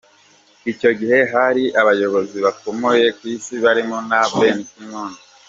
[0.71, 5.13] Icyo gihe hari abayobozi bakomeye ku Isi barimo na Ban Ki-moon.